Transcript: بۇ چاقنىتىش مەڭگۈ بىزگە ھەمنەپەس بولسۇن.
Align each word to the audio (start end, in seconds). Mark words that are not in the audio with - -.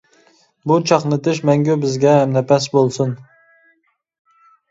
بۇ 0.69 0.77
چاقنىتىش 0.91 1.41
مەڭگۈ 1.49 1.75
بىزگە 1.83 2.15
ھەمنەپەس 2.15 2.67
بولسۇن. 2.77 3.11